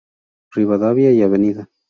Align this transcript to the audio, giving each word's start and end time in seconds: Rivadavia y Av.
Rivadavia 0.55 1.11
y 1.11 1.21
Av. 1.21 1.35